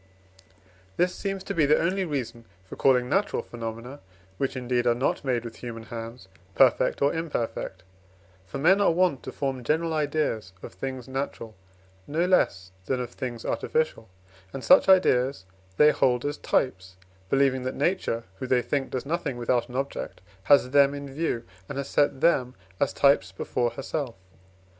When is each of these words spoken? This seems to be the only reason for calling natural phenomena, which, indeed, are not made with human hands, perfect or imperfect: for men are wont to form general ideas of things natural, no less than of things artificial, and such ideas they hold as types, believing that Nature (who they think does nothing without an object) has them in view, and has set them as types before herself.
This 0.97 1.13
seems 1.13 1.43
to 1.43 1.53
be 1.53 1.67
the 1.67 1.77
only 1.77 2.05
reason 2.05 2.45
for 2.65 2.75
calling 2.75 3.07
natural 3.07 3.43
phenomena, 3.43 3.99
which, 4.39 4.55
indeed, 4.55 4.87
are 4.87 4.95
not 4.95 5.23
made 5.23 5.45
with 5.45 5.57
human 5.57 5.83
hands, 5.83 6.27
perfect 6.55 7.03
or 7.03 7.13
imperfect: 7.13 7.83
for 8.47 8.57
men 8.57 8.81
are 8.81 8.89
wont 8.91 9.21
to 9.21 9.31
form 9.31 9.63
general 9.63 9.93
ideas 9.93 10.53
of 10.63 10.73
things 10.73 11.07
natural, 11.07 11.53
no 12.07 12.25
less 12.25 12.71
than 12.87 12.99
of 12.99 13.11
things 13.11 13.45
artificial, 13.45 14.09
and 14.51 14.63
such 14.63 14.89
ideas 14.89 15.45
they 15.77 15.91
hold 15.91 16.25
as 16.25 16.37
types, 16.37 16.95
believing 17.29 17.61
that 17.61 17.75
Nature 17.75 18.23
(who 18.39 18.47
they 18.47 18.63
think 18.63 18.89
does 18.89 19.05
nothing 19.05 19.37
without 19.37 19.69
an 19.69 19.75
object) 19.75 20.19
has 20.45 20.71
them 20.71 20.95
in 20.95 21.13
view, 21.13 21.43
and 21.69 21.77
has 21.77 21.87
set 21.89 22.21
them 22.21 22.55
as 22.79 22.91
types 22.91 23.31
before 23.31 23.69
herself. 23.69 24.15